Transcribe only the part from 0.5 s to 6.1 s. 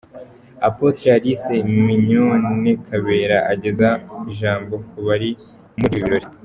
Apotre Alice Migonne Kabera ageza ijambo ku bari muri ibi